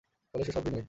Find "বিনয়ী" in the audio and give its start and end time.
0.65-0.79